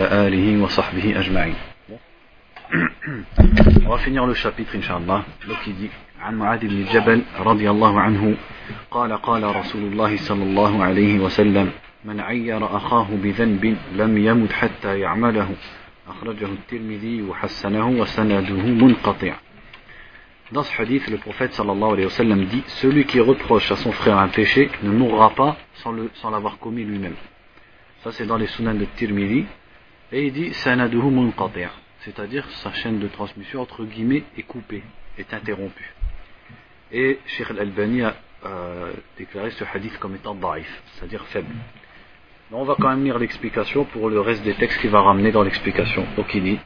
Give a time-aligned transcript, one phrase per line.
[0.00, 1.54] آله وصحبه أجمعين
[3.84, 5.24] On va finir le chapitre Inch'Allah.
[5.48, 5.90] Donc
[6.20, 8.36] عن معاذ بن جبل رضي الله عنه
[8.90, 11.70] قال قال رسول الله صلى الله عليه وسلم
[12.04, 15.48] من عير أخاه بذنب لم يمت حتى يعمله
[16.08, 19.34] أخرجه الترمذي وحسنه وسنده منقطع
[20.52, 23.90] Dans ce hadith, le prophète sallallahu alayhi wa sallam dit Celui qui reproche à son
[23.90, 25.92] frère un péché ne mourra pas sans
[26.30, 27.16] l'avoir sans commis lui-même.
[28.04, 29.44] Ça, c'est dans les sunan de Tirmidhi.
[30.11, 31.67] Et il dit Sanaduhu munqati'
[32.01, 34.83] c'est-à-dire sa chaîne de transmission entre guillemets est coupée,
[35.17, 35.93] est interrompue.
[36.91, 38.15] Et Sheikh Al-Albani a
[39.17, 41.53] déclaré ce hadith comme étant daif, c'est-à-dire faible.
[42.51, 45.31] Mais on va quand même lire l'explication pour le reste des textes qu'il va ramener
[45.31, 46.05] dans l'explication.
[46.17, 46.59] Donc il dit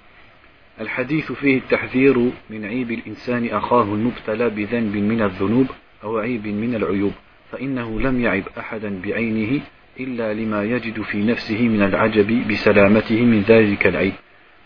[0.82, 5.68] الحديث فيه التحذير من عيب الإنسان أخاه المبتلى بذنب من الذنوب
[6.04, 7.14] أو عيب من العيوب
[7.52, 9.62] فإنه لم يعب أحدا بعينه
[10.01, 14.13] إلا لما يجد في نفسه من العجب بسلامته من ذلك العيب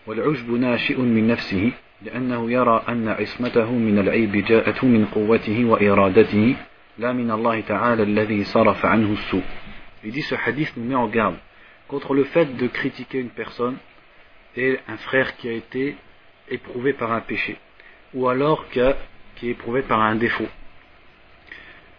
[0.07, 6.57] والعجب ناشئ من نفسه لأنه يرى أن عصمته من العيب جاءته من قوته وإرادته
[6.99, 9.43] لا من الله تعالى الذي صرف عنه السوء
[10.05, 11.37] Il dit ce hadith nous met en garde
[11.89, 13.77] contre le fait de critiquer une personne
[14.57, 15.97] et un frère qui a été
[16.49, 17.57] éprouvé par un péché,
[18.15, 18.97] ou alors qui, a,
[19.35, 20.49] qui est éprouvé par un défaut.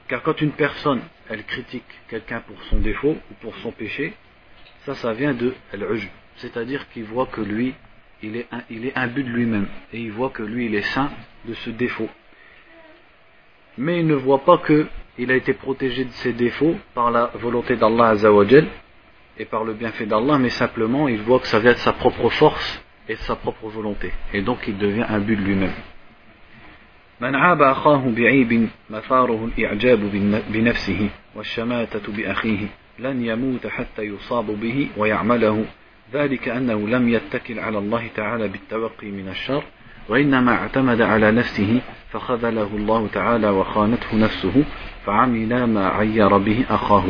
[0.08, 4.14] Car quand une personne, elle critique quelqu'un pour son défaut ou pour son péché,
[4.86, 7.73] ça, ça vient de al-ujb, c'est-à-dire qu'il voit que lui,
[8.23, 11.11] il est, un, il imbu de lui-même, et il voit que lui, il est saint
[11.45, 12.09] de ce défaut.
[13.78, 17.75] Mais il ne voit pas qu'il a été protégé de ses défauts par la volonté
[17.75, 18.67] d'Allah Azzawajal,
[19.39, 22.30] et par le bienfait d'Allah, mais simplement il voit que ça vient de sa propre
[22.30, 24.12] force et de sa propre volonté.
[24.34, 25.73] Et donc il devient un but de lui-même.
[27.22, 30.00] من عاب أخاه بعيب مثاره الإعجاب
[30.50, 32.68] بنفسه والشماتة بأخيه
[33.00, 35.66] لن يموت حتى يصاب به ويعمله.
[36.14, 39.64] ذلك أنه لم يتكل على الله تعالى بالتوقي من الشر
[40.09, 44.64] وإنما اعتمد على نفسه فخذله الله تعالى وخانته نفسه
[45.06, 47.06] فعمل ما عير به أخاه.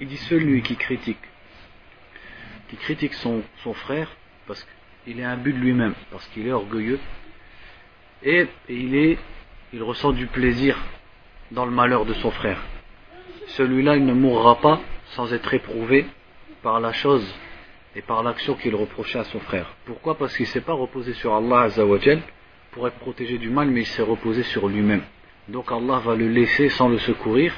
[0.00, 1.24] Il dit celui qui critique,
[2.68, 4.08] qui critique son, son frère
[4.46, 4.66] parce
[5.04, 6.98] qu'il est un but de lui-même, parce qu'il est orgueilleux,
[8.24, 10.78] et, il, ressent du plaisir
[11.50, 12.60] dans le malheur de son frère.
[13.48, 14.80] Celui-là, il ne mourra pas
[15.10, 16.06] sans être éprouvé
[16.62, 17.26] par la chose
[17.94, 19.74] et par l'action qu'il reprochait à son frère.
[19.84, 20.16] Pourquoi?
[20.16, 22.20] Parce qu'il ne s'est pas reposé sur Allah Azzawajal
[22.72, 25.02] pour être protégé du mal, mais il s'est reposé sur lui-même.
[25.48, 27.54] Donc Allah va le laisser sans le secourir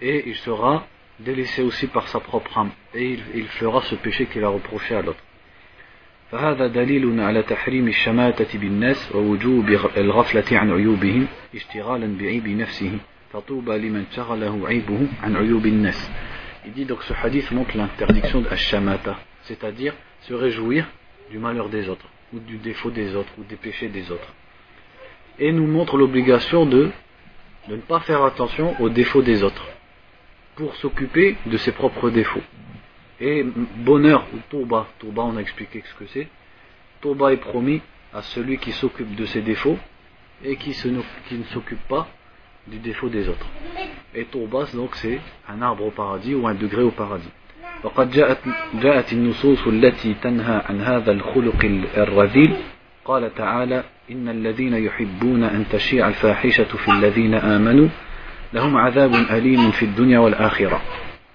[0.00, 0.86] et il sera
[1.20, 5.02] délaissé aussi par sa propre âme et il fera ce péché qu'il a reproché à
[5.02, 5.22] l'autre
[6.31, 12.91] فهذا دليل على تحريم الشماتة بالناس ووجوب الغفلة عن عيوبهم اشتغالا بعيب نفسه
[13.33, 16.11] فطوبى لمن شغله عيبه عن عيوب الناس
[16.65, 20.85] Il dit donc ce hadith montre l'interdiction de shamata, c'est-à-dire se réjouir
[21.31, 24.33] du malheur des autres, ou du défaut des autres, ou des péchés des autres.
[25.39, 26.89] Et nous montre l'obligation de,
[27.69, 29.65] de ne pas faire attention aux défauts des autres
[30.57, 32.43] pour s'occuper de ses propres défauts.
[33.21, 33.43] Et
[33.77, 36.27] bonheur ou toba, toba on a expliqué ce que c'est.
[37.01, 37.81] Toba est promis
[38.13, 39.77] à celui qui s'occupe de ses défauts
[40.43, 40.87] et qui, se,
[41.27, 42.07] qui ne s'occupe pas
[42.67, 43.47] du défaut des autres.
[44.13, 45.19] Et toba donc c'est
[45.49, 47.31] un arbre au paradis ou un degré au paradis.
[47.83, 48.37] وقد جاءت,
[48.73, 51.65] جاءت النصوص التي تنهى عن هذا الخلق
[51.97, 52.55] الرذيل
[53.05, 57.87] قال تعالى إن الذين يحبون أن تشيع الفاحشة في الذين آمنوا
[58.53, 60.81] لهم عذاب أليم في الدنيا والآخرة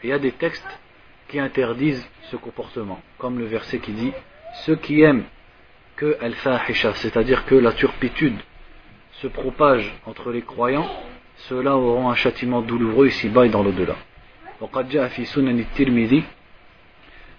[0.02, 0.66] Il y a des textes
[1.28, 4.12] qui interdisent ce comportement, comme le verset qui dit
[4.64, 5.24] Ceux qui aiment
[5.96, 8.36] que al-fahisha, c'est-à-dire que la turpitude
[9.12, 10.88] se propage entre les croyants,
[11.48, 13.96] ceux-là auront un châtiment douloureux ici-bas et dans l'au-delà.
[14.60, 16.22] وقد جاء في سنن الترمذي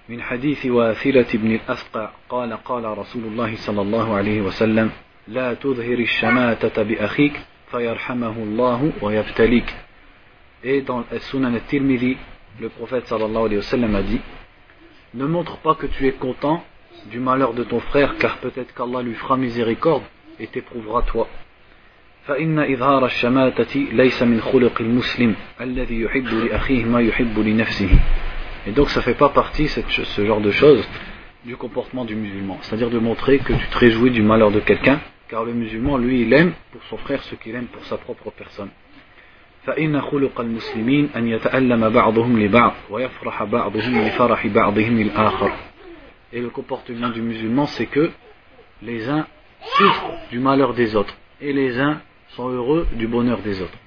[0.09, 4.91] من حديث واثلة بن الأسقع قال قال رسول الله صلى الله عليه وسلم
[5.27, 7.41] لا تظهر الشماتة بأخيك
[7.71, 9.73] فيرحمه الله ويبتليك
[10.65, 12.17] Et dans le Sunan al-Tirmidhi,
[12.59, 14.21] le prophète sallallahu alayhi wa sallam a dit
[15.13, 16.63] Ne montre pas que tu es content
[17.11, 20.03] du malheur de ton frère, car peut-être qu'Allah lui fera miséricorde
[20.39, 21.27] et t'éprouvera toi.
[22.27, 27.89] فإن إظهار الشماتة ليس من خلق المسلم الذي يحب لأخيه ما يحب لنفسه.
[28.65, 30.87] Et donc ça fait pas partie cette, ce genre de choses
[31.43, 35.01] du comportement du musulman, c'est-à-dire de montrer que tu te réjouis du malheur de quelqu'un,
[35.27, 38.31] car le musulman lui il aime pour son frère ce qu'il aime pour sa propre
[38.31, 38.69] personne.
[39.66, 45.52] فإن خلق المسلمين أن يتألم بعضهم لبعض ويفرح بعضهم لفرح بعضهم الآخر.
[46.32, 48.10] Et le comportement du musulman, c'est que
[48.82, 49.26] les uns
[49.60, 53.78] souffrent du malheur des autres et les uns sont heureux du bonheur des autres.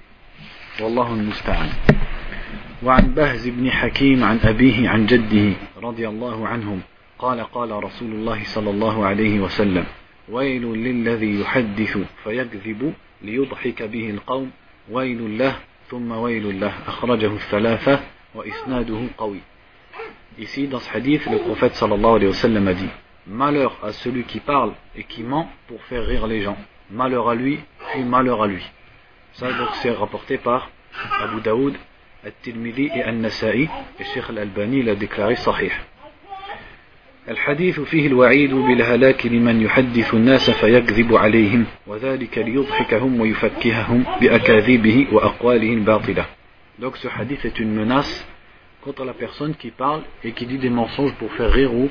[0.80, 1.68] والله المستعان.
[2.84, 5.52] وعن بهز بن حكيم عن أبيه عن جده
[5.82, 6.80] رضي الله عنهم
[7.18, 9.84] قال قال رسول الله صلى الله عليه وسلم
[10.28, 12.92] ويل للذي يحدث فيكذب
[13.22, 14.50] ليضحك به القوم
[14.90, 15.56] ويل له
[15.90, 18.00] ثم ويل له أخرجه الثلاثة
[18.34, 19.40] وإسناده قوي
[20.38, 22.88] Ici, dans ce hadith, le prophète sallallahu alayhi wa sallam a dit
[23.26, 26.56] Malheur à celui qui parle et qui ment pour faire rire les gens.
[26.90, 27.60] Malheur à lui,
[27.92, 28.64] puis malheur à lui.
[29.34, 30.70] Ça, donc, c'est rapporté par
[31.20, 31.74] Abu Daoud,
[32.24, 33.68] Al-Tirmidhi et Al-Nasa'i,
[34.00, 35.70] et Sheikh Al-Albani l'a déclaré sahih.
[37.28, 46.24] الحديث فيه الوعيد بالهلاك لمن يحدث الناس فيكذب عليهم وذلك ليضحكهم ويفكههم بأكاذيبه وأقواله الباطلة.
[46.78, 48.26] Donc ce hadith est une menace
[48.80, 51.88] contre la personne qui parle et qui dit des mensonges pour faire rire ou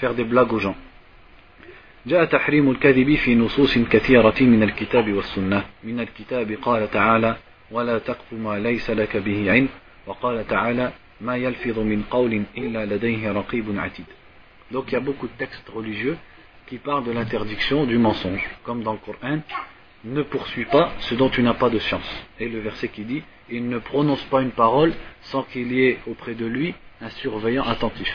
[0.00, 0.76] faire des blagues aux gens.
[2.06, 7.36] جاء تحريم الكذب في نصوص كثيرة من الكتاب والسنة من الكتاب قال تعالى
[7.70, 9.68] ولا تقف ما ليس لك به علم
[10.06, 14.06] وقال تعالى ما يلفظ من قول إلا لديه رقيب عتيد
[14.71, 16.17] Donc il y a beaucoup de textes religieux
[16.67, 19.39] qui parlent de l'interdiction du mensonge, comme dans le Coran,
[20.05, 22.25] ne poursuis pas ce dont tu n'as pas de science.
[22.39, 25.99] Et le verset qui dit, il ne prononce pas une parole sans qu'il y ait
[26.07, 28.11] auprès de lui un surveillant attentif.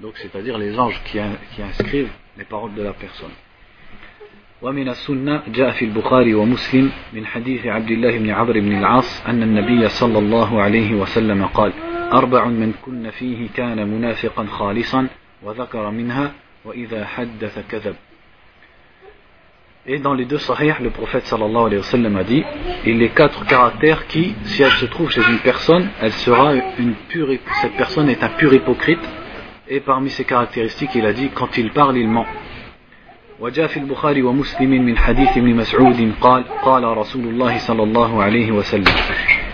[0.00, 1.18] Donc c'est-à-dire les anges qui,
[1.54, 3.32] qui inscrivent les paroles de la personne.
[4.62, 9.42] ومن السنة جاء في البخاري ومسلم من حديث عبد الله بن عمرو بن العاص أن
[9.42, 11.72] النبي صلى الله عليه وسلم قال
[12.12, 15.08] أربع من كن فيه كان منافقا خالصا
[15.42, 16.32] وذكر منها
[16.64, 17.94] وإذا حدث كذب
[19.84, 22.44] Et dans les deux sahih, le prophète sallallahu alayhi wa sallam a dit
[22.86, 26.94] il est quatre caractères qui, si elles se trouvent chez une personne, elle sera une
[27.08, 27.30] pure,
[27.60, 29.00] cette personne est un pur hypocrite.
[29.68, 32.26] Et parmi ces caractéristiques, il a dit quand il parle, il ment.
[33.40, 38.52] وجاء في البخاري ومسلم من حديث ابن مسعود قال قال رسول الله صلى الله عليه
[38.52, 38.94] وسلم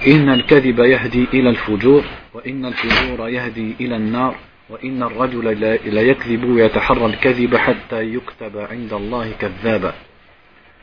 [0.07, 2.05] إن الكذب يهدي إلى الفجور
[2.35, 4.35] وإن الفجور يهدي إلى النار
[4.71, 5.61] وإن الرجل
[5.95, 9.95] لا يكذب ويتحرى الكذب حتى يكتب عند الله كذابا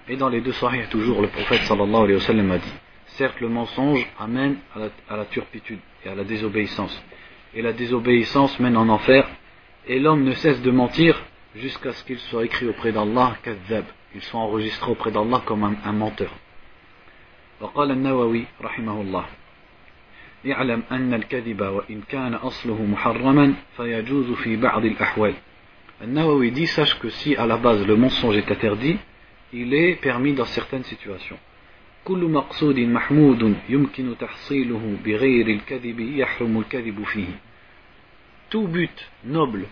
[0.08, 2.74] Et dans les deux sahih, toujours, le prophète sallallahu alayhi wa sallam a dit
[3.08, 7.04] Certes, le mensonge amène à la, à la, turpitude et à la désobéissance.
[7.56, 9.28] Et la désobéissance mène en enfer.
[9.88, 11.20] Et l'homme ne cesse de mentir
[11.56, 13.86] jusqu'à ce qu'il soit écrit auprès d'Allah kadhab.
[14.14, 16.32] Il soit enregistré auprès d'Allah comme un, un menteur.
[17.62, 19.26] وقال النووي رحمه الله
[20.48, 25.34] اعلم أن الكذب وإن كان أصله محرما فيجوز في بعض الأحوال
[26.02, 28.98] النووي dit sache que si à la base le mensonge est interdit
[29.54, 31.38] il est permis dans certaines situations.
[32.06, 37.28] كل مقصود محمود يمكن تحصيله بغير الكذب يحرم الكذب فيه.
[38.52, 39.66] Tout but noble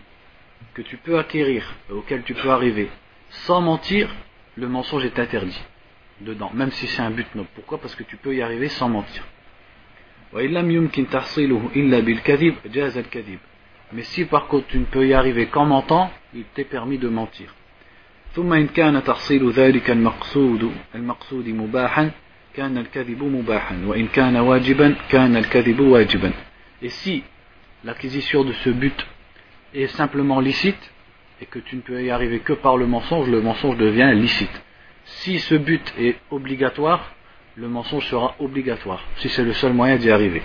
[0.73, 2.89] que tu peux acquérir, auquel tu peux arriver,
[3.29, 4.09] sans mentir,
[4.55, 5.61] le mensonge est interdit
[6.21, 7.49] dedans, même si c'est un but noble.
[7.53, 9.23] Pourquoi Parce que tu peux y arriver sans mentir.
[13.93, 17.09] Mais si par contre tu ne peux y arriver qu'en mentant, il t'est permis de
[17.09, 17.53] mentir.
[18.35, 22.11] ثم إن كان تحصيل ذلك المقصود المقصود مباحا
[22.53, 26.31] كان الكذب مباحا وإن كان واجبا كان الكذب واجبا
[26.81, 27.23] Et si
[27.83, 29.05] l'acquisition de ce but
[29.73, 30.91] est simplement licite
[31.41, 34.63] et que tu ne peux y arriver que par le mensonge, le mensonge devient licite.
[35.05, 37.13] Si ce but est obligatoire,
[37.60, 40.42] le mensonge sera obligatoire, si c'est le seul moyen d'y arriver.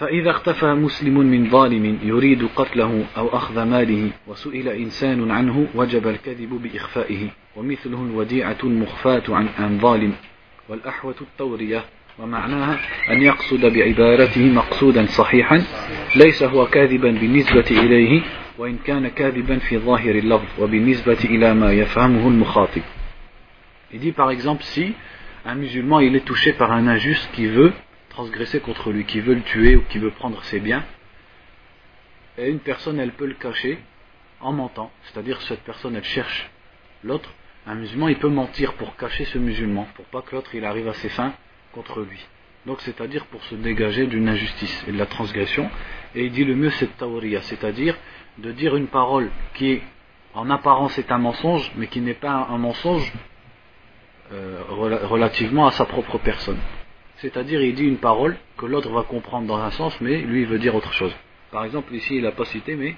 [0.00, 6.62] فإذا اختفى مسلم من ظالم يريد قتله أو أخذ ماله وسئل إنسان عنه وجب الكذب
[6.62, 10.12] بإخفائه ومثله الوديعة المخفاة عن عن ظالم
[10.68, 11.84] والأحوة التورية
[12.18, 12.78] ومعناها
[13.10, 15.62] أن يقصد بعبارته مقصودا صحيحا
[16.16, 18.22] ليس هو كاذبا بالنسبة إليه
[18.58, 22.82] وإن كان كاذبا في ظاهر اللفظ وبالنسبة إلى ما يفهمه المخاطب
[23.92, 24.94] Il dit par exemple si
[25.44, 27.72] un musulman est touché par un injuste qui veut
[28.08, 30.84] transgresser contre lui, qui veut le tuer ou qui veut prendre ses biens,
[32.38, 33.78] et une personne elle peut le cacher
[34.40, 36.50] en mentant, c'est-à-dire cette personne elle cherche
[37.04, 37.30] l'autre,
[37.66, 40.88] un musulman il peut mentir pour cacher ce musulman, pour pas que l'autre il arrive
[40.88, 41.34] à ses fins
[41.72, 42.20] contre lui.
[42.66, 45.70] Donc c'est-à-dire pour se dégager d'une injustice et de la transgression,
[46.14, 47.96] et il dit le mieux c'est tawriya, c'est-à-dire
[48.38, 49.82] de dire une parole qui
[50.34, 53.12] en apparence est un mensonge, mais qui n'est pas un mensonge
[54.32, 56.58] euh, relativement à sa propre personne.
[57.16, 60.46] C'est-à-dire, il dit une parole que l'autre va comprendre dans un sens, mais lui, il
[60.46, 61.14] veut dire autre chose.
[61.50, 62.96] Par exemple, ici, il n'a pas cité, mais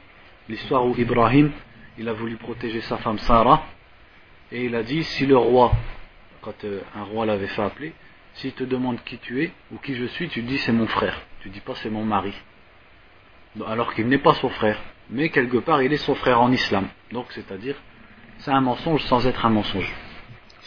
[0.48, 1.50] l'histoire où Ibrahim,
[1.98, 3.64] il a voulu protéger sa femme Sarah,
[4.52, 5.72] et il a dit, si le roi,
[6.40, 7.92] quand euh, un roi l'avait fait appeler,
[8.34, 11.20] s'il te demande qui tu es ou qui je suis, tu dis c'est mon frère.
[11.40, 12.34] Tu dis pas c'est mon mari.
[13.66, 14.80] Alors qu'il n'est pas son frère.
[15.10, 16.88] Mais quelque part, il est son frère en islam.
[17.12, 17.76] Donc, c'est-à-dire,
[18.38, 19.92] c'est un mensonge sans être un mensonge.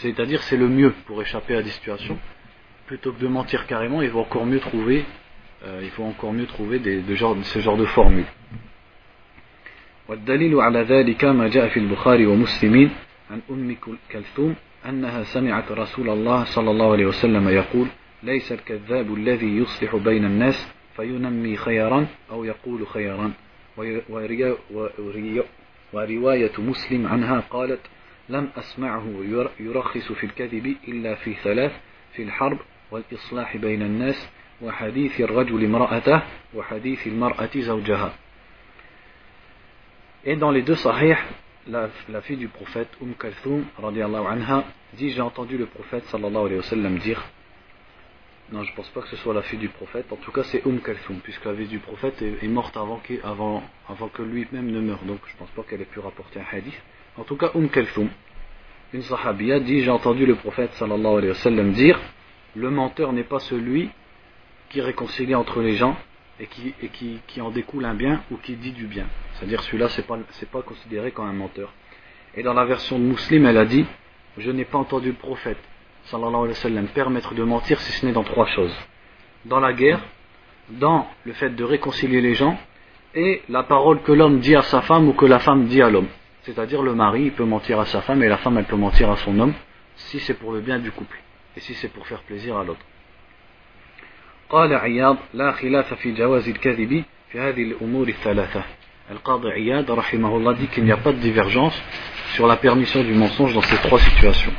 [0.02, 2.18] C'est-à-dire, c'est le mieux pour échapper à des situations
[2.88, 5.06] plutôt que de mentir carrément, il faut encore mieux trouver,
[5.66, 8.26] euh, il faut encore mieux trouver des, de, genre, ce genre de formule.
[10.08, 12.90] والدليل على ذلك ما جاء في البخاري ومسلمين
[13.32, 13.76] عن أم
[14.12, 17.88] كلثوم أنها سمعت رسول الله صلى الله عليه وسلم يقول
[18.24, 23.32] ليس الكذاب الذي يصلح بين الناس فينمي خيرا أو يقول خيرا
[25.94, 27.80] ورواية مسلم عنها قالت
[28.30, 29.06] لم أسمعه
[29.60, 31.72] يرخص في الكذب إلا في ثلاث
[32.14, 32.60] في الحرب
[32.92, 34.30] والإصلاح بين الناس
[34.62, 36.22] وحديث الرجل امرأته
[36.54, 38.14] وحديث المرأة زوجها
[40.26, 41.16] Et dans les deux sahih,
[41.68, 46.58] la, la fille du prophète, Umm Kalthoum, anha, dit J'ai entendu le prophète sallallahu alayhi
[46.58, 47.24] wa sallam dire
[48.52, 50.44] Non, je ne pense pas que ce soit la fille du prophète, en tout cas
[50.44, 54.10] c'est Umm Kalthoum, puisque la fille du prophète est, est morte avant, qu avant, avant
[54.10, 56.82] que lui-même ne meure, donc je ne pense pas qu'elle ait pu rapporter un hadith.
[57.18, 58.10] En tout cas, Umm Kalthoum,
[58.94, 62.00] une sahabiya, dit J'ai entendu le prophète sallallahu alayhi wa sallam dire
[62.56, 63.90] Le menteur n'est pas celui
[64.70, 65.96] qui réconcilie entre les gens
[66.40, 69.08] et qui, en découle un bien ou qui dit du bien.
[69.34, 70.20] C'est-à-dire celui-là, c'est pas,
[70.52, 71.74] pas considéré comme un menteur.
[72.36, 73.86] Et dans la version de Muslim, elle a dit
[74.38, 75.58] Je n'ai pas entendu le prophète,
[76.06, 78.76] sallallahu alayhi wa sallam, permettre de mentir si ce n'est dans trois choses.
[79.46, 80.02] Dans la guerre,
[80.70, 82.60] dans le fait de réconcilier les gens,
[83.16, 85.90] et la parole que l'homme dit à sa femme ou que la femme dit à
[85.90, 86.10] l'homme.
[86.47, 89.11] C'est-à-dire le mari, il peut mentir à sa femme et la femme, elle peut mentir
[89.11, 89.55] à son homme,
[89.97, 91.19] si c'est pour le bien du couple,
[91.57, 92.85] et si c'est pour faire plaisir à l'autre.
[94.51, 98.63] قال عياض لا خلاف في جواز الكذب في هذه الأمور الثلاثة
[99.11, 101.75] Al-Qadi Iyad, rahimahullah, dit qu'il n'y a pas de divergence
[102.35, 104.53] sur la permission du mensonge dans ces trois situations.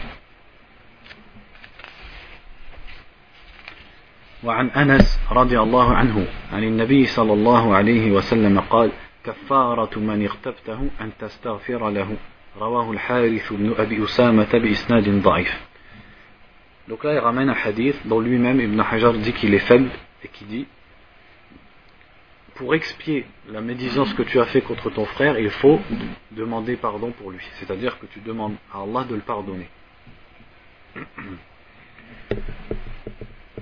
[4.44, 8.92] وعن أنس رضي الله عنه عن النبي صلى الله عليه وسلم قال
[9.28, 12.18] كفارة من اغتبته أن تستغفر له
[12.58, 15.62] رواه الحارث بن أبي أسامة بإسناد ضعيف
[16.90, 19.90] Donc là, il ramène un hadith dont lui-même Ibn Hajar dit qu'il est faible
[20.22, 20.68] et qui dit
[22.56, 25.80] Pour expier la médisance que tu as fait contre ton frère, il faut
[26.32, 27.40] demander pardon pour lui.
[27.54, 29.70] C'est-à-dire que tu demandes à Allah de le pardonner.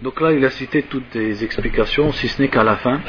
[0.01, 3.01] Donc là, il a cité toutes les explications, si ce n'est qu'à la fin.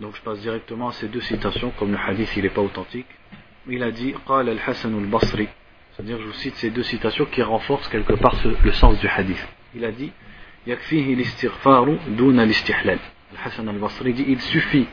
[0.00, 3.06] donc je passe directement à ces deux citations, comme le hadith il n'est pas authentique.
[3.68, 5.48] Il a dit Qal al-Hasan al-Basri
[6.00, 9.46] c'est-à-dire, je vous cite ces deux citations qui renforcent quelque part le sens du hadith.
[9.74, 10.10] Il a dit
[10.66, 12.98] Yakfihi l'istighfaru duna l'istihlal.
[13.44, 14.86] Hassan al-Basri dit Il suffit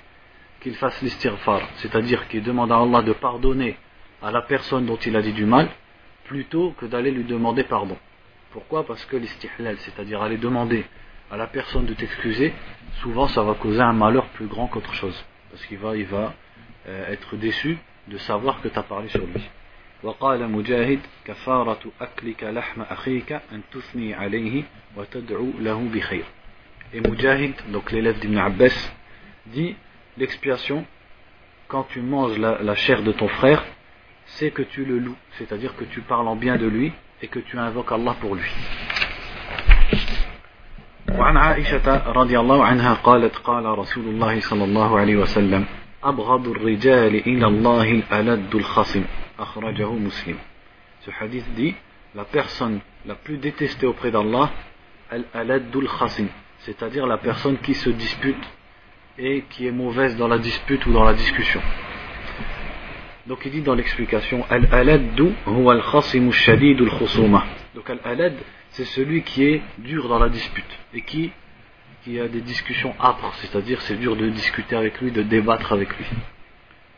[0.60, 3.78] qu'il fasse l'istighfar, c'est-à-dire qu'il demande à Allah de pardonner
[4.22, 5.70] à la personne dont il a dit du mal,
[6.26, 7.98] plutôt que d'aller lui demander pardon.
[8.52, 8.86] Pourquoi?
[8.86, 10.86] Parce que l'istihlal, c'est-à-dire aller demander
[11.31, 12.53] à la personne de t'excuser,
[13.01, 15.25] souvent ça va causer un malheur plus grand qu'autre chose.
[15.51, 16.35] Parce qu'il va, il va
[16.89, 17.79] euh, être déçu
[18.09, 19.43] de savoir que tu as parlé sur lui.
[20.03, 24.63] وقال مجاهد كفارة أكلك لحم أخيك أن تثني عليه
[24.97, 26.25] وتدعو له بخير
[26.95, 28.93] Et Mujahid, donc l'élève d'Ibn Abbas,
[29.47, 29.77] dit
[30.19, 30.85] l'expiation,
[31.69, 33.65] quand tu manges la, la chair de ton frère,
[34.27, 36.93] c'est que tu le loues, c'est-à-dire que tu parles en bien de lui
[37.23, 38.53] et que tu invoques Allah pour lui.
[41.19, 45.65] وعن عائشة رضي الله عنها قالت قال رسول الله صلى الله عليه وسلم
[46.05, 49.05] أبغض الرجال إلى الله الألد الخصم
[49.43, 50.37] akhrajahu muslim.
[51.01, 51.75] Ce hadith dit
[52.15, 54.51] la personne la plus détestée auprès d'Allah,
[55.11, 56.29] al-aladdul khasim,
[56.61, 58.45] c'est-à-dire la personne qui se dispute
[59.19, 61.61] et qui est mauvaise dans la dispute ou dans la discussion.
[63.27, 67.45] Donc il dit dans l'explication Al-Aladdu huwa al-khasimu shadidul khusuma.
[67.75, 68.35] Donc Al-Alad,
[68.77, 71.31] c'est celui qui est dur dans la dispute et qui,
[72.05, 75.97] qui a des discussions âpres, c'est-à-dire c'est dur de discuter avec lui, de débattre avec
[75.97, 76.07] lui.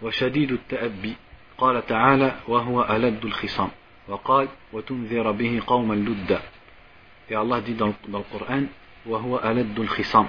[0.02, 1.16] Wa shadidul ta'abbi,
[1.58, 3.70] قال تعالى وهو ألد الخصام
[4.08, 6.40] وقال وتنذر به قوما لدا
[7.30, 8.64] et Allah dit dans, dans le Coran
[9.06, 10.26] وهو ألد الخصام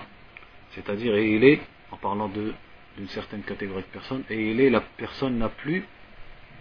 [0.75, 1.62] c'est-à-dire et il est
[1.92, 2.54] en parlant de
[2.98, 5.84] d'une certaine catégorie de personnes et il est la personne la plus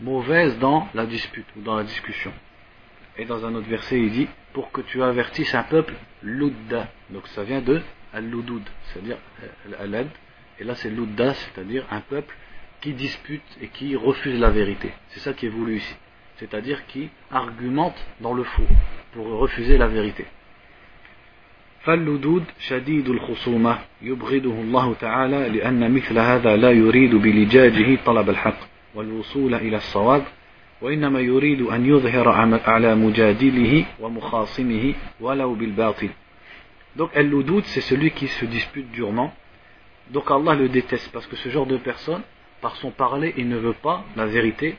[0.01, 2.33] mauvaise dans la dispute ou dans la discussion
[3.17, 7.27] et dans un autre verset il dit pour que tu avertisses un peuple ludda donc
[7.29, 7.81] ça vient de
[8.13, 9.19] al-ludud c'est-à-dire
[9.67, 10.09] al-alad
[10.59, 12.35] et là c'est ludda c'est-à-dire un peuple
[12.85, 14.93] qui dispute et qui refuse la vérité.
[15.09, 15.97] C'est ça qui est voulu ici.
[16.37, 18.71] C'est-à-dire qui argumente dans le faux
[19.13, 20.27] pour refuser la vérité.
[21.85, 28.59] فاللدود شديد الخصومة يبغضه الله تعالى لأن مثل هذا لا يريد بلجاجه طلب الحق
[28.95, 30.23] والوصول إلى الصواب
[30.83, 32.29] وإنما يريد أن يظهر
[32.67, 36.11] على مجادله ومخاصمه ولو بالباطل
[36.97, 37.29] Donc al
[37.65, 39.35] c'est celui qui se dispute durement.
[40.11, 42.23] Donc Allah le déteste parce que ce genre de personne,
[42.61, 44.77] par son parler, il ne veut pas la vérité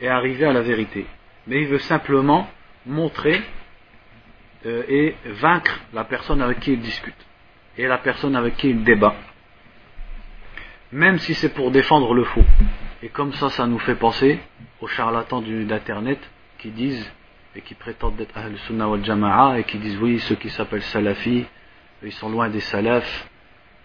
[0.00, 1.04] et arriver à la vérité.
[1.46, 2.48] Mais il veut simplement
[2.86, 3.42] montrer
[4.64, 7.26] euh, et vaincre la personne avec qui il discute
[7.76, 9.14] et la personne avec qui il débat.
[10.90, 12.44] Même si c'est pour défendre le faux.
[13.03, 14.39] Et comme ça, ça nous fait penser
[14.79, 16.19] aux charlatans d'Internet
[16.57, 17.11] qui disent
[17.53, 20.83] et qui prétendent d'être Ahl Sunnah wal Jama'a et qui disent oui, ceux qui s'appellent
[20.83, 21.45] Salafi,
[22.01, 23.27] ils sont loin des Salafs.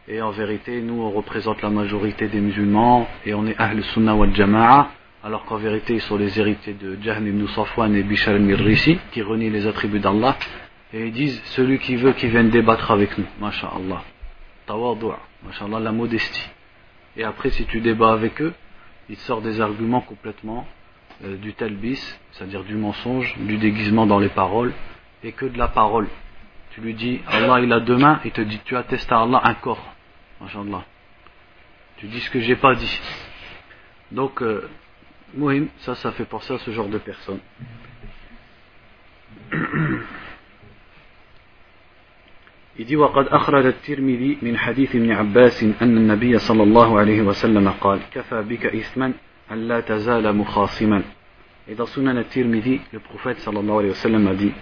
[0.06, 4.14] Et en vérité, nous, on représente la majorité des musulmans et on est Ahl Sunnah
[4.14, 4.92] wal Jama'a.
[5.24, 9.20] Alors qu'en vérité, ils sont les héritiers de Jahm ibn Safwan et Bishar al-Mirrisi qui
[9.22, 10.36] renient les attributs d'Allah.
[10.92, 13.26] Et ils disent celui qui veut qu'il vienne débattre avec nous.
[13.40, 14.04] Masha'Allah.
[14.64, 15.18] Tawadua.
[15.44, 16.48] Masha'Allah, la modestie.
[17.16, 18.54] Et après, si tu débats avec eux,
[19.08, 20.66] ils sortent des arguments complètement
[21.24, 22.00] euh, du talbis,
[22.32, 24.72] c'est-à-dire du mensonge, du déguisement dans les paroles,
[25.22, 26.08] et que de la parole.
[26.70, 29.40] Tu lui dis, Allah il a deux mains, il te dit, tu attestes à Allah
[29.44, 29.94] un corps.
[30.40, 30.84] Masha'Allah.
[31.96, 33.00] Tu dis ce que j'ai pas dit.
[34.12, 34.68] Donc, euh,
[35.80, 37.40] ça, ça fait penser à ce genre de personnes.
[42.78, 47.68] Il dit وقد أخرج الترمذي من حديث ابن عباس أن النبي صلى الله عليه وسلم
[47.68, 49.12] قال كفى بك إثما
[49.52, 51.02] أن لا تزال مخاصما
[51.70, 54.52] Et dans Sunan al-Tirmidhi, le prophète sallallahu alayhi wa sallam a dit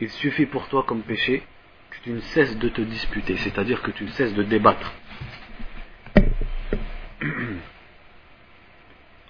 [0.00, 1.42] Il suffit pour toi comme péché
[1.90, 4.92] que tu ne cesses de te disputer, c'est-à-dire que tu ne cesses de débattre.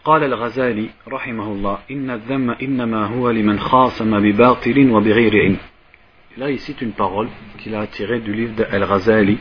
[0.05, 5.57] قال الغزالي رحمه الله إن الذم إنما هو لمن خاصم بباطل وبغير علم
[6.37, 9.39] Là, il cite une parole qu'il a tirée du livre d'Al-Ghazali.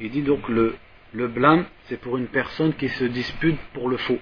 [0.00, 0.76] Il dit donc le,
[1.12, 4.18] le blâme, c'est pour une personne qui se dispute pour le faux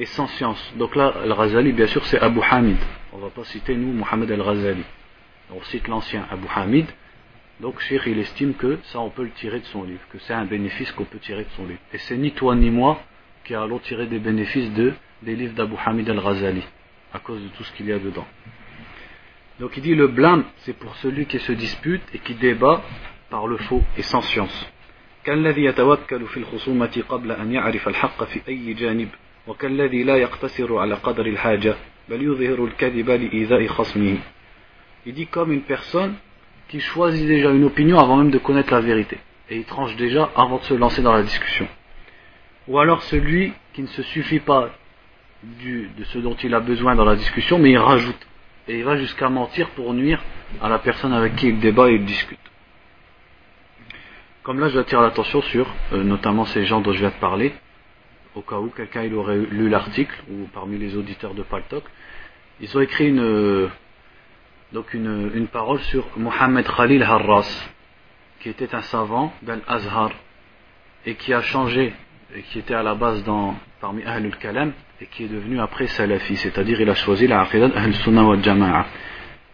[0.00, 0.74] et sans science.
[0.76, 2.78] Donc là, Al-Ghazali, bien sûr, c'est Abu Hamid.
[3.12, 4.84] On ne va pas citer, nous, Mohamed Al-Ghazali.
[5.50, 6.86] On cite l'ancien Abu Hamid.
[7.60, 10.34] Donc, Sheikh, il estime que ça, on peut le tirer de son livre, que c'est
[10.34, 11.80] un bénéfice qu'on peut tirer de son livre.
[11.92, 13.00] Et c'est ni toi ni moi
[13.44, 16.62] qui allons tirer des bénéfices de, des livres d'Abu Hamid Al-Ghazali,
[17.12, 18.26] à cause de tout ce qu'il y a dedans.
[19.59, 22.81] Donc il dit le blâme, c'est pour celui qui se dispute et qui débat
[23.29, 24.69] par le faux et sans science.
[25.23, 29.09] كالذي يتوكل في الخصومة قبل أن يعرف الحق في أي جانب
[29.47, 31.75] وكالذي لا يقتصر على قدر الحاجة
[32.09, 34.17] بل يظهر الكذب لإيذاء خصمه
[35.05, 36.15] Il dit comme une personne
[36.69, 39.17] qui choisit déjà une opinion avant même de connaître la vérité.
[39.49, 41.67] Et il tranche déjà avant de se lancer dans la discussion.
[42.67, 44.69] Ou alors celui qui ne se suffit pas
[45.43, 48.27] du, de ce dont il a besoin dans la discussion, mais il rajoute
[48.68, 50.22] et il va jusqu'à mentir pour nuire
[50.60, 52.38] à la personne avec qui il débat et il discute.
[54.42, 57.54] Comme là, j'attire l'attention sur euh, notamment ces gens dont je viens de parler,
[58.34, 61.84] au cas où quelqu'un aurait lu l'article, ou parmi les auditeurs de Paltok,
[62.60, 63.68] ils ont écrit une, euh,
[64.72, 67.68] donc une, une parole sur Mohamed Khalil Harras,
[68.40, 70.12] qui était un savant d'Al-Azhar,
[71.06, 71.94] et qui a changé,
[72.34, 75.86] et qui était à la base dans, parmi Ahlul Kalam, et qui est devenu après
[75.86, 78.86] Salafi, c'est-à-dire il a choisi la Aqidah al-Sunnah wa Jama'a.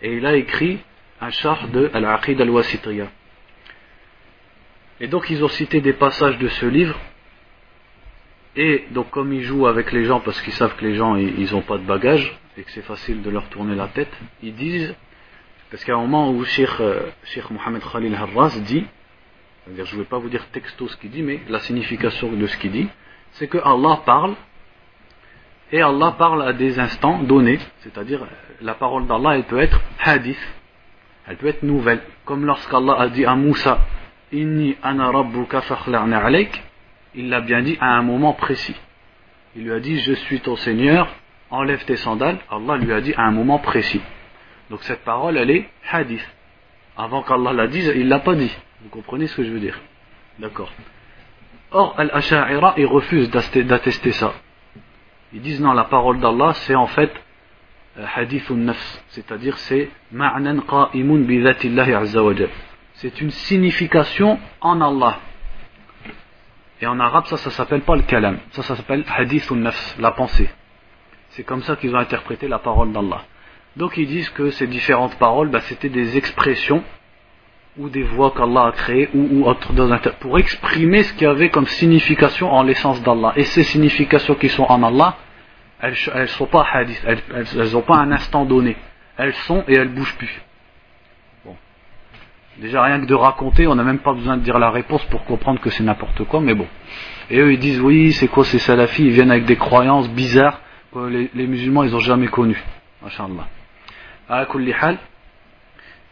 [0.03, 0.79] Et il a écrit
[1.21, 3.09] un char de Al-Aqidah al-Wasitiyah.
[5.01, 6.99] Et donc ils ont cité des passages de ce livre,
[8.57, 11.51] et donc comme ils jouent avec les gens parce qu'ils savent que les gens ils
[11.53, 14.95] n'ont pas de bagages, et que c'est facile de leur tourner la tête, ils disent,
[15.71, 18.87] parce qu'à un moment où Sheikh, euh, Sheikh Mohamed Khalil Harras dit,
[19.65, 22.47] c'est-à-dire je ne vais pas vous dire texto ce qu'il dit, mais la signification de
[22.47, 22.89] ce qu'il dit,
[23.33, 24.35] c'est que Allah parle
[25.73, 28.27] et Allah parle à des instants donnés, c'est-à-dire
[28.61, 30.39] la parole d'Allah, elle peut être hadith,
[31.27, 33.79] elle peut être nouvelle, comme lorsqu'Allah a dit à Moussa,
[34.33, 36.63] Inni ana rabbuka alayk,
[37.15, 38.75] il l'a bien dit à un moment précis.
[39.57, 41.09] Il lui a dit, je suis ton Seigneur,
[41.51, 44.01] enlève tes sandales, Allah lui a dit à un moment précis.
[44.71, 46.29] Donc cette parole, elle est hadith.
[46.97, 48.55] Avant qu'Allah la dise, il l'a pas dit.
[48.85, 49.81] Vous comprenez ce que je veux dire?
[50.39, 50.71] D'accord.
[51.71, 54.35] Or, Al-Asha'ira, il refuse d'attester ça.
[55.33, 57.11] Ils disent non, la parole d'Allah, c'est en fait
[57.99, 62.21] euh, hadithun nafs, c'est-à-dire c'est ma'nan qa'imun bi azza
[62.93, 65.19] C'est une signification en Allah.
[66.83, 68.39] Et en arabe, ça, ça s'appelle pas le kalam.
[68.51, 70.51] Ça, ça s'appelle hadithun nafs, la pensée.
[71.31, 73.23] C'est comme ça qu'ils ont interprété la parole d'Allah.
[73.77, 76.85] Donc ils disent que ces différentes paroles, bah, c'était des expressions
[77.77, 79.73] ou des voix qu'Allah a créées ou, ou autre,
[80.21, 83.33] pour exprimer ce qu'il y avait comme signification en l'essence d'Allah.
[83.37, 85.17] Et ces significations qui sont en Allah,
[85.81, 88.77] elles ne sont pas hadith, elles n'ont pas un instant donné.
[89.17, 90.43] Elles sont et elles bougent plus.
[91.45, 91.57] Bon.
[92.59, 95.25] Déjà rien que de raconter, on n'a même pas besoin de dire la réponse pour
[95.25, 96.67] comprendre que c'est n'importe quoi, mais bon.
[97.31, 99.05] Et eux ils disent oui, c'est quoi ces salafis?
[99.05, 100.61] Ils viennent avec des croyances bizarres
[100.93, 102.63] que les, les musulmans ils n'ont jamais connues.
[103.03, 103.49] Masha'Allah.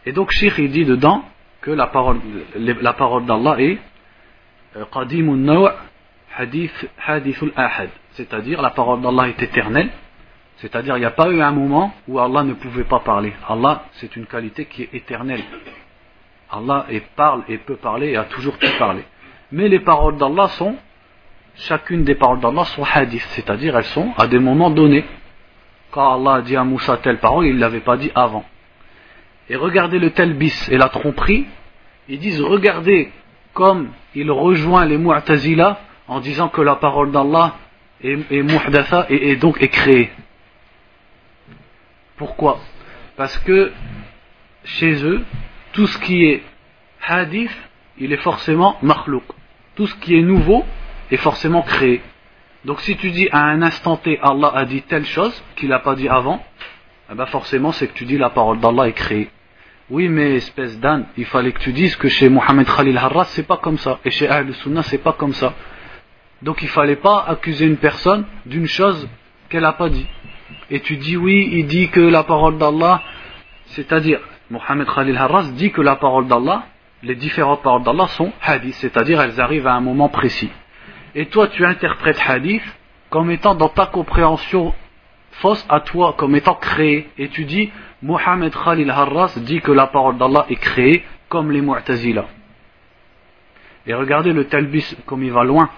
[0.05, 1.23] Et donc Sheikh il dit dedans
[1.63, 2.19] que la parole,
[2.55, 3.79] la parole d'Allah est
[4.75, 5.71] euh, Qadimun Naw'
[6.37, 9.89] Hadith Hadithul Ahad c'est-à-dire la parole d'Allah est éternelle,
[10.57, 13.33] c'est-à-dire il n'y a pas eu un moment où Allah ne pouvait pas parler.
[13.47, 15.41] Allah, c'est une qualité qui est éternelle.
[16.51, 19.03] Allah parle et peut parler et a toujours pu parler.
[19.51, 20.75] Mais les paroles d'Allah sont
[21.55, 25.05] chacune des paroles d'Allah sont hadith, c'est-à-dire elles sont à des moments donnés.
[25.91, 28.43] Quand Allah a dit à Moussa telle parole, il ne l'avait pas dit avant.
[29.49, 31.45] Et regardez le talbis et la tromperie,
[32.07, 33.11] ils disent regardez
[33.53, 37.55] comme il rejoint les mu'tazila en disant que la parole d'Allah
[38.01, 40.11] est, est et, donc est créée.
[42.17, 42.59] Pourquoi?
[43.15, 43.71] Parce que
[44.63, 45.23] chez eux,
[45.73, 46.43] tout ce qui est
[47.05, 47.55] hadith,
[47.97, 49.23] il est forcément makhlouk.
[49.75, 50.65] Tout ce qui est nouveau
[51.11, 52.01] est forcément créé.
[52.65, 55.79] Donc si tu dis à un instant T, Allah a dit telle chose qu'il n'a
[55.79, 56.43] pas dit avant,
[57.13, 59.29] eh ben forcément c'est que tu dis la parole d'Allah est créée.
[59.91, 63.45] Oui, mais espèce d'âne, il fallait que tu dises que chez Mohamed Khalil Harras c'est
[63.45, 65.53] pas comme ça, et chez Ahl Sunnah c'est pas comme ça.
[66.41, 69.07] Donc il fallait pas accuser une personne d'une chose
[69.47, 70.07] qu'elle n'a pas dit.
[70.71, 73.03] Et tu dis oui, il dit que la parole d'Allah,
[73.67, 76.63] c'est-à-dire Mohamed Khalil Harras dit que la parole d'Allah,
[77.03, 80.49] les différentes paroles d'Allah sont hadith, c'est-à-dire elles arrivent à un moment précis.
[81.13, 82.63] Et toi tu interprètes hadith
[83.11, 84.73] comme étant dans ta compréhension
[85.33, 87.09] fausse à toi, comme étant créé.
[87.17, 91.61] Et tu dis Mohamed Khalil Harras dit que la parole d'Allah est créée comme les
[91.61, 92.25] Mu'tazila.
[93.85, 95.69] Et regardez le talbis comme il va loin.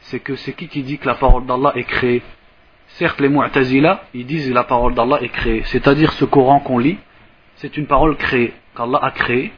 [0.00, 2.22] C'est que c'est qui qui dit que la parole d'Allah est créée?
[2.88, 5.62] Certes, les Mu'tazila, ils disent que la parole d'Allah est créée.
[5.66, 6.98] C'est-à-dire ce Coran qu'on lit,
[7.56, 9.52] c'est une parole créée, qu'Allah a créée.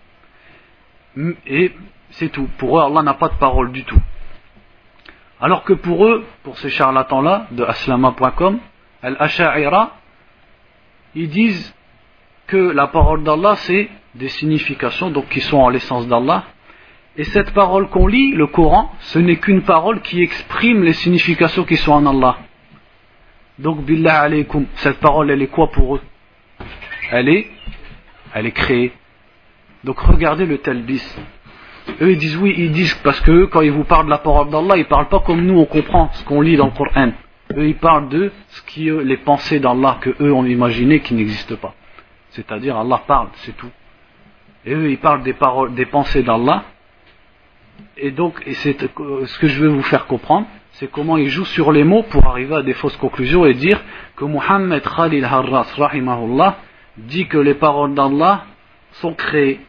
[1.46, 1.72] Et
[2.10, 2.48] c'est tout.
[2.58, 4.00] Pour eux, Allah n'a pas de parole du tout.
[5.40, 8.58] Alors que pour eux, pour ces charlatans-là, de aslama.com,
[9.02, 9.96] Al-Asha'ira,
[11.14, 11.74] ils disent
[12.46, 16.44] que la parole d'Allah, c'est des significations donc qui sont en l'essence d'Allah.
[17.16, 21.64] Et cette parole qu'on lit, le Coran, ce n'est qu'une parole qui exprime les significations
[21.64, 22.38] qui sont en Allah.
[23.58, 26.00] Donc, billah alaykum, cette parole, elle est quoi pour eux?
[27.10, 27.50] Elle est,
[28.32, 28.92] elle est créée.
[29.84, 31.04] Donc, regardez le talbis.
[32.00, 34.48] Eux, ils disent oui, ils disent parce que quand ils vous parlent de la parole
[34.48, 37.12] d'Allah, ils parlent pas comme nous, on comprend ce qu'on lit dans le Coran.
[37.56, 41.56] Eux, ils parlent de ce qui, les pensées d'Allah que eux ont imaginé qui n'existent
[41.56, 41.74] pas.
[42.30, 43.70] C'est-à-dire Allah parle, c'est tout.
[44.64, 46.64] Et eux, ils parlent des paroles, des pensées d'Allah.
[47.96, 51.72] Et donc, c'est ce que je veux vous faire comprendre, c'est comment ils jouent sur
[51.72, 53.80] les mots pour arriver à des fausses conclusions et dire
[54.16, 56.56] que Muhammad Khalil Harras, rahimahullah,
[56.96, 58.44] dit que les paroles d'Allah
[58.92, 59.60] sont créées.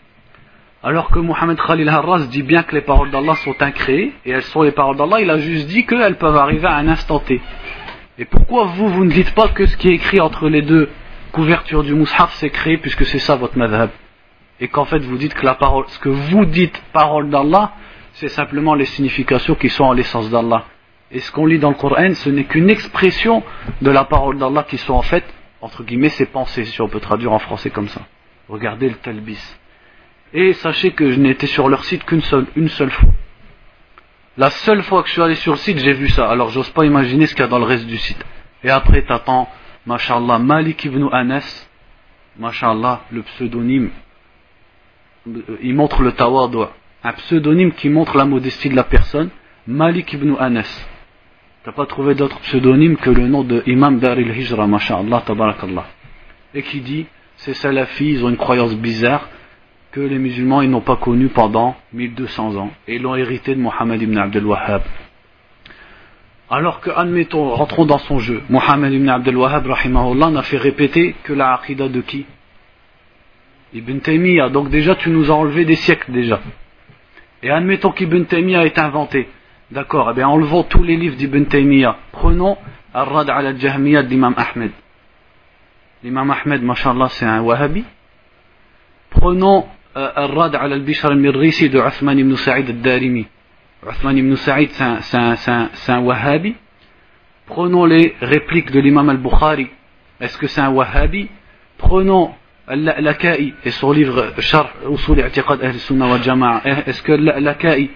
[0.82, 4.44] Alors que Muhammad Khalil Harras dit bien que les paroles d'Allah sont incréées, et elles
[4.44, 7.42] sont les paroles d'Allah, il a juste dit qu'elles peuvent arriver à un instant T.
[8.18, 10.90] Et pourquoi vous, vous ne dites pas que ce qui est écrit entre les deux
[11.32, 13.90] couverture du mushaf c'est créé puisque c'est ça votre madhab.
[14.60, 17.74] Et qu'en fait vous dites que la parole, ce que vous dites parole d'Allah,
[18.14, 20.66] c'est simplement les significations qui sont en l'essence d'Allah.
[21.12, 23.44] Et ce qu'on lit dans le Coran, ce n'est qu'une expression
[23.82, 25.24] de la parole d'Allah qui sont en fait,
[25.62, 28.02] entre guillemets, ses pensées, si on peut traduire en français comme ça.
[28.48, 29.42] Regardez le talbis.
[30.34, 33.10] Et sachez que je été sur leur site qu'une seule, une seule fois.
[34.36, 36.30] La seule fois que je suis allé sur le site, j'ai vu ça.
[36.30, 38.24] Alors j'ose pas imaginer ce qu'il y a dans le reste du site.
[38.64, 39.48] Et après, t'attends
[39.86, 41.68] Masha'Allah, Malik ibn Anas,
[42.40, 43.92] Masha'Allah, le pseudonyme,
[45.62, 46.58] il montre le tawadu,
[47.04, 49.30] un pseudonyme qui montre la modestie de la personne,
[49.68, 50.88] Malik ibn Anas.
[51.64, 55.86] T'as pas trouvé d'autre pseudonyme que le nom de Imam Daril Hijra, Masha'Allah, tabarakallah.
[56.56, 57.06] Et qui dit,
[57.38, 59.30] ces salafis, ils ont une croyance bizarre
[59.94, 62.72] que les musulmans, n'ont pas connue pendant 1200 ans.
[62.88, 64.82] Et l'ont hérité de Mohammed ibn Abdel Wahhab.
[66.50, 68.42] Alors que, admettons, rentrons dans son jeu.
[68.50, 72.26] Mohammed ibn Abdel Wahhab, n'a fait répéter que la aqidah de qui?
[73.74, 74.50] Ibn Taymiyyah.
[74.50, 76.42] Donc déjà, tu nous as enlevé des siècles déjà.
[77.44, 79.28] Et admettons qu'Ibn Taymiyyah est inventé.
[79.70, 81.98] D'accord, eh bien enlevons tous les livres d'Ibn Taymiyyah.
[82.12, 82.58] Prenons
[82.94, 84.72] Ar-Rad al-Jahmiyyah d'Imam Ahmed.
[86.04, 87.84] L'imam Ahmed, mashallah, c'est un wahhabi.
[89.10, 93.28] Prenons euh, Ar-Rad al-Bishr al-Mirrisi de Uthman ibn Sa'id al-Darimi.
[93.88, 96.56] Uthman ibn Sa'id, c'est un, wahhabi.
[97.46, 99.68] Prenons les répliques de l'imam al-Bukhari.
[100.20, 101.30] Est-ce que c'est un wahhabi?
[101.78, 102.34] Prenons
[102.68, 106.62] Laka'i et son livre Sharh Usul I'tiqad Ahl Sunnah wa Jama'a.
[106.88, 107.90] Est-ce que Laka'i,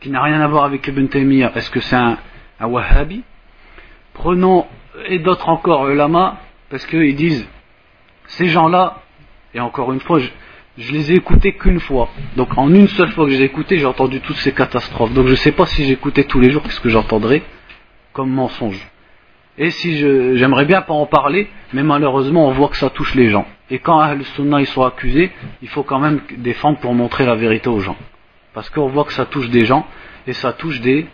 [0.00, 2.18] qui n'a rien à voir avec Ibn Taymiyyah, est-ce que c'est un,
[2.60, 3.24] wahhabi?
[4.14, 4.66] Prenons,
[5.06, 6.38] et d'autres encore, ulama,
[6.70, 7.48] parce qu'ils disent,
[8.26, 9.02] ces gens-là,
[9.54, 10.28] et encore une fois, je,
[10.78, 12.08] je les ai écoutés qu'une fois.
[12.36, 15.12] Donc en une seule fois que j'ai écouté, j'ai entendu toutes ces catastrophes.
[15.12, 17.42] Donc je ne sais pas si j'écoutais tous les jours, qu'est-ce que j'entendrais
[18.12, 18.86] comme mensonge.
[19.58, 23.28] Et si j'aimerais bien pas en parler, mais malheureusement on voit que ça touche les
[23.28, 23.46] gens.
[23.70, 25.30] Et quand Ahl Sunnah ils sont accusés,
[25.60, 27.96] il faut quand même défendre pour montrer la vérité aux gens.
[28.54, 29.86] Parce qu'on voit que ça touche des gens,
[30.26, 31.06] et ça touche des...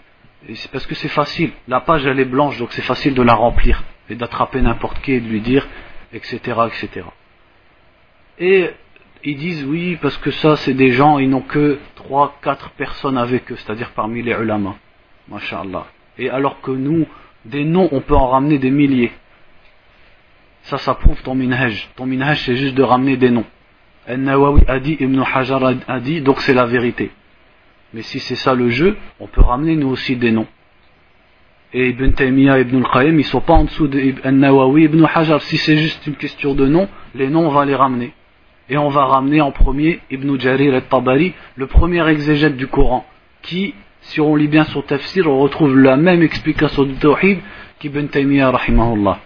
[0.54, 1.50] c'est parce que c'est facile.
[1.66, 5.12] La page elle est blanche, donc c'est facile de la remplir, et d'attraper n'importe qui
[5.12, 5.66] et de lui dire,
[6.12, 6.38] etc.
[6.66, 7.06] etc.
[8.38, 8.70] Et
[9.24, 13.18] ils disent oui, parce que ça, c'est des gens, ils n'ont que 3, 4 personnes
[13.18, 14.76] avec eux, c'est-à-dire parmi les ulama.
[15.28, 15.86] Masha'Allah.
[16.18, 17.06] Et alors que nous,
[17.44, 19.12] des noms, on peut en ramener des milliers.
[20.62, 21.88] Ça, ça prouve ton minhaj.
[21.96, 23.44] Ton minhaj, c'est juste de ramener des noms.
[24.06, 27.10] Al-Nawawi a dit, Ibn Hajar a dit, donc c'est la vérité.
[27.94, 30.46] Mais si c'est ça le jeu, on peut ramener nous aussi des noms.
[31.72, 35.42] Et Ibn Taymiyyah et Ibn al-Qayyim, ils sont pas en dessous de Al-Nawawi, Ibn Hajar.
[35.42, 38.12] Si c'est juste une question de nom, les noms, on va les ramener.
[38.70, 43.06] Et on va ramener en premier Ibn Jarir al-Tabari, le premier exégète du Coran,
[43.42, 47.38] qui, si on lit bien son tafsir, on retrouve la même explication du Tawhid
[47.78, 49.20] qu'Ibn Taymiyyah, rahimahullah.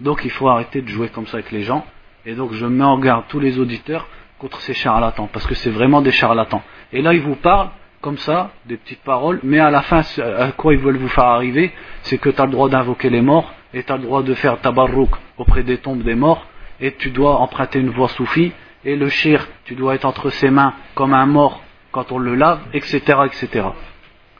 [0.00, 1.84] Donc il faut arrêter de jouer comme ça avec les gens.
[2.26, 5.70] Et donc je mets en garde tous les auditeurs contre ces charlatans, parce que c'est
[5.70, 6.62] vraiment des charlatans.
[6.92, 10.50] Et là, ils vous parlent comme ça, des petites paroles, mais à la fin, à
[10.50, 13.54] quoi ils veulent vous faire arriver, c'est que tu as le droit d'invoquer les morts,
[13.72, 16.44] et tu as le droit de faire tabarrouk auprès des tombes des morts,
[16.82, 18.52] et tu dois emprunter une voix soufie,
[18.84, 22.34] et le shir, tu dois être entre ses mains comme un mort quand on le
[22.34, 23.00] lave, etc.
[23.26, 23.68] etc.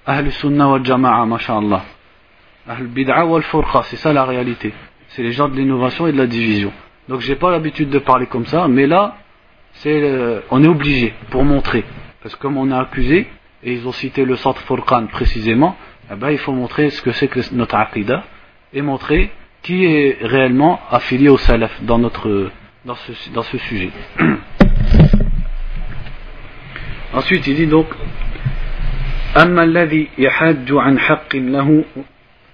[0.04, 1.82] Ahl sunnah wal jama'a, masha'Allah.
[2.68, 4.74] Ahl bid'a wal furqa, c'est ça la réalité.
[5.08, 6.72] C'est les gens de l'innovation et de la division.
[7.08, 9.16] Donc j'ai pas l'habitude de parler comme ça, mais là,
[9.74, 11.84] c'est on est obligé pour montrer.
[12.22, 13.28] Parce que comme on a accusé,
[13.62, 15.76] et ils ont cité le centre Furqan précisément,
[16.10, 18.24] eh ben, il faut montrer ce que c'est que notre aqidah
[18.72, 19.30] et montrer
[19.61, 22.51] qui est réellement affilié au salaf dans, notre,
[22.85, 23.91] dans, ce, dans ce sujet.
[27.13, 27.87] Ensuite, il dit donc
[29.37, 31.83] أما الذي يحاج عن حق له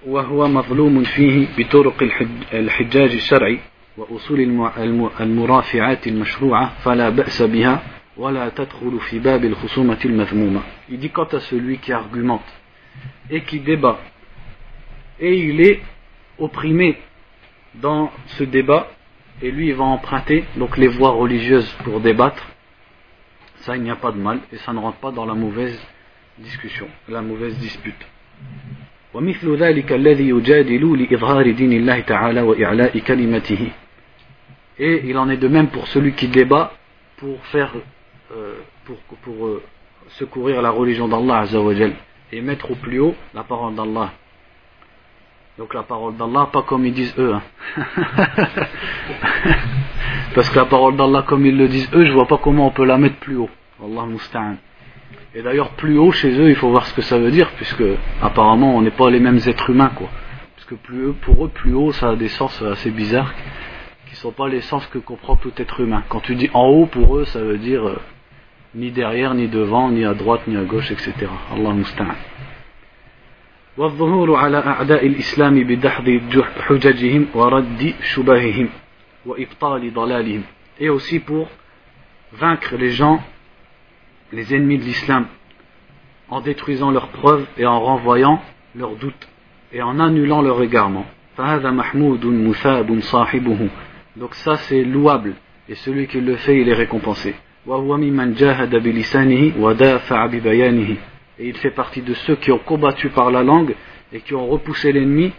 [0.06, 2.02] وهو مظلوم فيه بطرق
[2.52, 3.58] الحجاج الشرعي
[3.96, 4.40] وأصول
[5.20, 7.82] المرافعات المشروعة فلا بأس بها
[8.16, 12.44] ولا تدخل في باب الخصومة المذمومة Il dit quant à celui qui argumente
[13.30, 13.98] et qui débat
[15.20, 15.80] et il est
[16.38, 16.98] opprimé
[17.74, 18.88] dans ce débat
[19.42, 22.46] et lui il va emprunter donc les voies religieuses pour débattre
[23.56, 25.80] ça il n'y a pas de mal et ça ne rentre pas dans la mauvaise
[26.38, 28.06] discussion la mauvaise dispute
[29.14, 33.70] ومثل ذلك الذي يجادل لإظهار دين الله تعالى وإعلاء كلمته
[34.78, 36.72] et il en est de même pour celui qui débat
[37.18, 37.72] pour faire
[38.32, 38.54] euh,
[38.84, 39.62] pour, pour euh,
[40.18, 41.44] secourir la religion d'Allah
[42.32, 44.12] et mettre au plus haut la parole d'Allah
[45.59, 47.33] donc la parole d'Allah, pas comme ils disent eux.
[47.33, 47.41] Hein.
[50.33, 52.71] Parce que la parole d'Allah, comme ils le disent eux, je vois pas comment on
[52.71, 53.49] peut la mettre plus haut.
[53.83, 54.55] Allah musta'an.
[55.35, 57.83] Et d'ailleurs, plus haut chez eux, il faut voir ce que ça veut dire, puisque
[58.21, 60.07] apparemment on n'est pas les mêmes êtres humains, quoi.
[60.55, 63.33] Parce que plus, pour eux, plus haut, ça a des sens assez bizarres,
[64.05, 66.03] qui ne sont pas les sens que comprend tout être humain.
[66.07, 67.99] Quand tu dis en haut, pour eux, ça veut dire euh,
[68.75, 71.13] ni derrière, ni devant, ni à droite, ni à gauche, etc.
[71.53, 72.15] Allah musta'an
[73.78, 76.20] والظهور على أعداء الإسلام بدحض
[76.60, 78.68] حججهم ورد شبههم
[79.26, 80.42] وإبطال ضلالهم
[80.80, 81.48] et aussi pour
[82.32, 83.20] vaincre les gens
[84.32, 85.26] les ennemis de l'islam
[86.28, 88.40] en détruisant leurs preuves et en renvoyant
[88.74, 89.28] leurs doutes
[89.72, 93.68] et en annulant leur égarement فهذا محمود مثاب صاحبه
[94.16, 95.34] donc ça c'est louable
[95.68, 97.34] et celui qui le fait il est récompensé
[97.66, 100.96] وهو ممن جاهد بلسانه ودافع ببيانه
[101.38, 103.74] et il fait partie de ceux qui ont combattu par la langue
[104.12, 105.32] et qui ont repoussé l'ennemi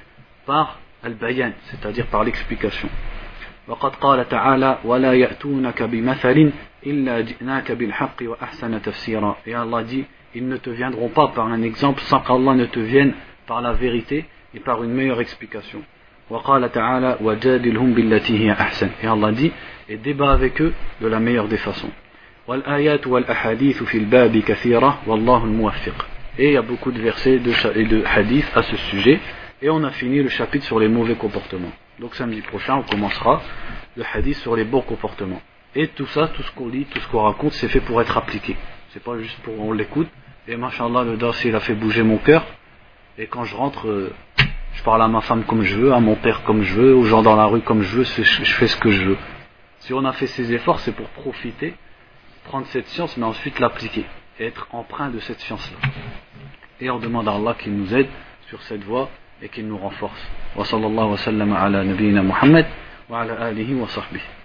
[0.46, 2.90] par al-bayan, c'est-à-dire par l'explication.
[3.68, 6.52] وقد قال تعالى ولا يأتونك بمثل
[6.86, 11.62] إلا جئناك بالحق وأحسن تفسيرا et Allah dit ils ne te viendront pas par un
[11.64, 13.14] exemple sans qu'Allah ne te vienne
[13.48, 15.82] par la vérité et par une meilleure explication
[16.30, 19.52] وقال تعالى وجادلهم بالتي هي أحسن et Allah dit
[19.90, 21.92] et débat avec eux de la meilleure des façons
[22.50, 26.06] والآيات والأحاديث في الباب كثيرة والله الموفق
[26.38, 29.22] Et il y a beaucoup de versets de, et de hadiths à ce sujet.
[29.62, 31.72] Et on a fini le chapitre sur les mauvais comportements.
[31.98, 33.42] Donc samedi prochain, on commencera
[33.96, 35.42] le hadith sur les bons comportements.
[35.74, 38.18] Et tout ça, tout ce qu'on lit, tout ce qu'on raconte, c'est fait pour être
[38.18, 38.58] appliqué.
[38.90, 40.10] C'est pas juste pour on l'écoute.
[40.48, 42.46] Et machallah, le dars, il a fait bouger mon cœur.
[43.18, 44.14] Et quand je rentre, euh,
[44.74, 47.06] je parle à ma femme comme je veux, à mon père comme je veux, aux
[47.06, 49.18] gens dans la rue comme je veux, je fais ce que je veux.
[49.80, 51.76] Si on a fait ces efforts, c'est pour profiter
[52.45, 54.05] prendre cette science, mais ensuite l'appliquer,
[54.39, 55.89] être empreint de cette science-là.
[56.81, 58.09] Et on demande à Allah qu'il nous aide
[58.49, 59.09] sur cette voie
[59.43, 60.21] et qu'il nous renforce.
[60.57, 62.67] Wa sallallahu wa sallam ala nabiyyina Muhammad
[63.09, 64.40] wa ala alihi wa sahbihi.